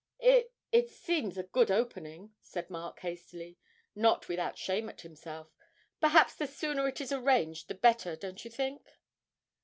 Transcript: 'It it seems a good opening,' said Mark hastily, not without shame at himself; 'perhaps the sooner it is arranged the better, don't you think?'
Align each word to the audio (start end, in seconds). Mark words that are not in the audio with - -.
'It 0.17 0.51
it 0.71 0.89
seems 0.89 1.37
a 1.37 1.43
good 1.43 1.69
opening,' 1.69 2.33
said 2.41 2.71
Mark 2.71 3.01
hastily, 3.01 3.59
not 3.93 4.27
without 4.27 4.57
shame 4.57 4.89
at 4.89 5.01
himself; 5.01 5.53
'perhaps 5.99 6.33
the 6.33 6.47
sooner 6.47 6.87
it 6.87 6.99
is 6.99 7.11
arranged 7.11 7.67
the 7.67 7.75
better, 7.75 8.15
don't 8.15 8.43
you 8.43 8.49
think?' 8.49 8.97